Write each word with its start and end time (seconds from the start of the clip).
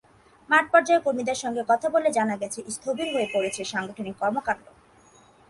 মাঠপর্যায়ের 0.49 1.03
কর্মীদের 1.05 1.37
সঙ্গে 1.43 1.61
কথা 1.71 1.87
বলে 1.95 2.09
জানা 2.17 2.35
গেছে, 2.41 2.59
স্থবির 2.75 3.07
হয়ে 3.13 3.27
পড়েছে 3.33 3.61
সাংগঠনিক 3.71 4.15
কর্মকাণ্ড। 4.21 4.65